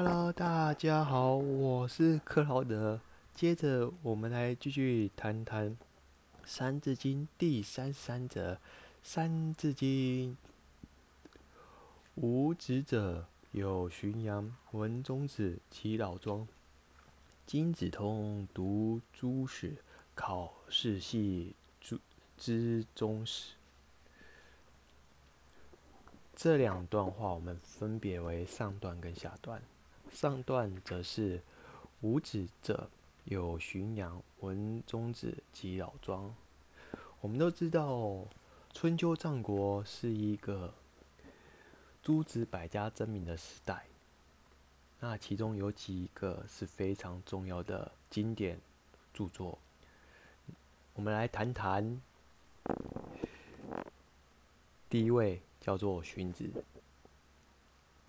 [0.00, 3.00] Hello，大家好，我是克劳德。
[3.34, 5.70] 接着，我们来继续谈谈
[6.44, 8.54] 《三字经》第三十三则：
[9.02, 10.36] 《三字经》
[12.14, 16.46] 无子者，有荀扬、文中子及老庄。
[17.44, 19.78] 金子通读诸史，
[20.14, 21.98] 考世系朱
[22.36, 23.54] 之中史。
[26.36, 29.60] 这两段话，我们分别为上段跟下段。
[30.12, 31.42] 上段则是
[32.00, 32.90] 五子者，
[33.24, 36.34] 有荀扬、文宗子及老庄。
[37.20, 38.26] 我们都知道，
[38.72, 40.74] 春秋战国是一个
[42.02, 43.86] 诸子百家争鸣的时代。
[45.00, 48.60] 那其中有几个是非常重要的经典
[49.14, 49.58] 著作，
[50.94, 52.00] 我们来谈谈。
[54.88, 55.40] 第一位。
[55.60, 56.48] 叫做荀子。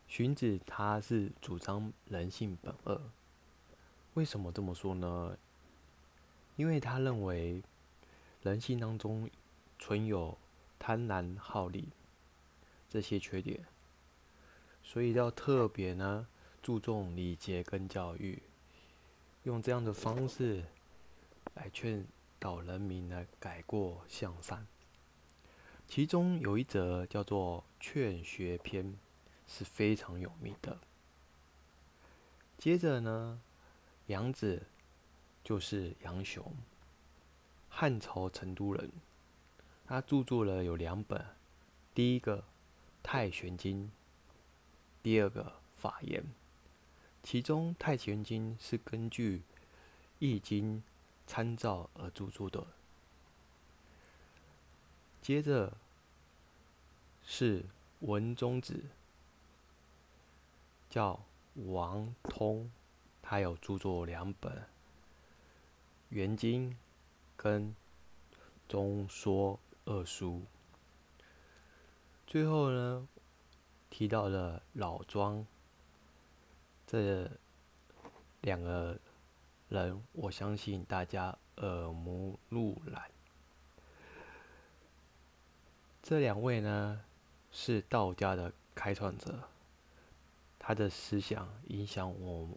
[0.10, 3.00] 荀子他是主张人性本恶。
[4.16, 5.38] 为什么这么说呢？
[6.56, 7.62] 因为他认为
[8.42, 9.30] 人性当中
[9.78, 10.36] 存有
[10.80, 11.88] 贪婪、好利
[12.90, 13.64] 这些缺点，
[14.84, 16.28] 所以要特别呢
[16.62, 18.42] 注重礼节跟教育，
[19.44, 20.64] 用这样的方式
[21.54, 22.04] 来劝
[22.40, 24.66] 导人民来改过向善。
[25.88, 28.86] 其中有一则叫做《劝学篇》，
[29.50, 30.78] 是非常有名的。
[32.58, 33.42] 接着呢，
[34.08, 34.68] 杨子
[35.44, 36.56] 就是杨雄，
[37.68, 38.92] 汉朝成都人，
[39.86, 41.26] 他著作了有两本，
[41.96, 42.38] 第一个
[43.02, 43.86] 《太玄经》，
[45.02, 45.44] 第二个
[45.76, 46.22] 《法言》。
[47.24, 49.40] 其中《太玄经》是根据
[50.20, 50.78] 《易经》
[51.28, 52.66] 参照而著作的。
[55.22, 55.76] 接着
[57.26, 57.66] 是
[58.00, 58.86] 文中子，
[60.90, 61.24] 叫
[61.54, 62.72] 王通，
[63.22, 64.52] 他有著作两本
[66.10, 66.72] 《元经》
[67.38, 67.70] 跟
[68.68, 70.42] 《中说二书》。
[72.26, 73.08] 最后呢，
[73.90, 75.46] 提到了老庄，
[76.88, 77.30] 这
[78.42, 79.00] 两个
[79.68, 83.12] 人，我相信大家耳目目染。
[86.02, 87.04] 这两位呢，
[87.52, 89.44] 是道家的开创者，
[90.70, 92.48] 他的思想影响我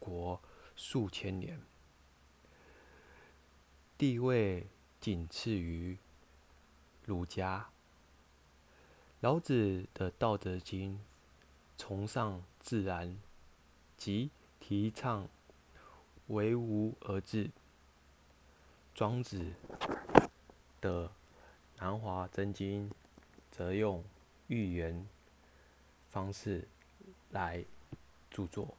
[0.00, 0.40] 国
[0.74, 1.62] 数千年，
[3.96, 4.66] 地位
[5.00, 5.96] 仅次于
[7.04, 7.68] 儒家。
[9.20, 10.98] 老子的《道德经》
[11.78, 13.16] 崇尚自然，
[13.96, 15.28] 即提倡
[16.26, 17.52] 唯物而治。
[18.96, 19.52] 庄子
[20.80, 21.06] 的
[21.78, 22.90] 《南华真经》
[23.52, 24.02] 则用
[24.48, 25.06] 寓言
[26.10, 26.66] 方式
[27.34, 27.62] 来
[28.30, 28.74] 著作。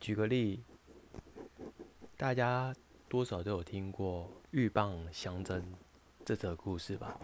[0.00, 0.62] 举个例，
[2.16, 2.74] 大家
[3.08, 5.72] 多少都有听过“鹬蚌相争”
[6.26, 7.18] 这则故事吧？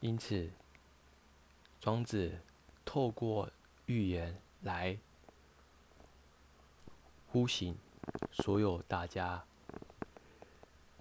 [0.00, 0.50] 因此，
[1.80, 2.38] 庄子
[2.84, 3.50] 透过
[3.86, 4.98] 寓言来
[7.28, 7.76] 呼醒
[8.32, 9.44] 所有大家。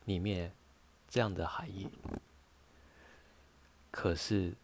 [0.05, 0.53] 里面
[1.07, 1.87] 这样的含义，
[3.93, 4.55] 可是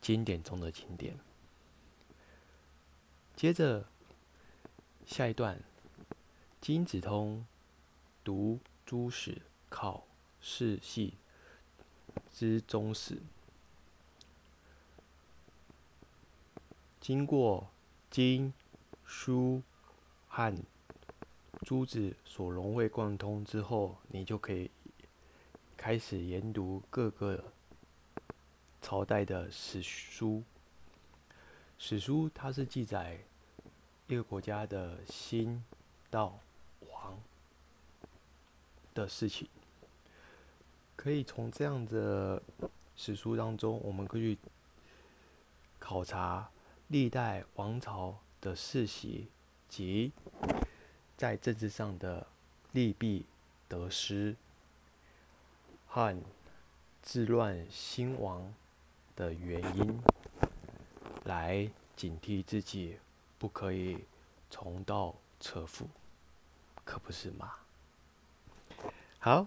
[0.00, 1.16] 经典中的经典。
[3.36, 3.86] 接着
[5.06, 5.62] 下一段，
[6.60, 7.46] 金子通
[8.24, 10.04] 读诸史，考
[10.40, 11.14] 世系，
[12.32, 13.22] 知终始。
[17.00, 17.70] 经过
[18.10, 18.52] 经
[19.04, 19.62] 书
[20.26, 20.56] 汉。
[21.62, 24.70] 诸子所融会贯通之后，你就可以
[25.76, 27.52] 开始研读各个
[28.90, 30.42] 朝代的史书。
[31.78, 33.20] 史书它是记载
[34.08, 35.62] 一个国家的兴、
[36.10, 36.36] 到、
[36.90, 37.16] 亡
[38.92, 39.46] 的事情，
[40.96, 42.42] 可以从这样的
[42.96, 44.36] 史书当中，我们可以
[45.78, 46.50] 考察
[46.88, 49.28] 历代王朝的世袭
[49.68, 50.10] 及。
[51.16, 52.26] 在政治上的
[52.72, 53.24] 利弊
[53.68, 54.34] 得失，
[55.86, 56.20] 和
[57.04, 58.52] 治乱兴亡
[59.16, 60.00] 的原因，
[61.24, 62.98] 来警惕自己，
[63.38, 64.04] 不可以
[64.50, 65.84] 重蹈侧覆，
[66.84, 67.54] 可不是吗？
[69.18, 69.46] 好，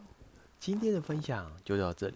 [0.60, 2.16] 今天的分享就到这里。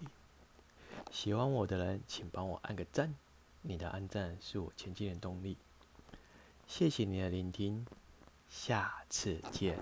[1.12, 3.16] 喜欢我的人，请帮我按个赞，
[3.62, 5.58] 你的按赞是我前进的动力。
[6.68, 7.86] 谢谢你的聆听。
[8.50, 9.78] 下次见。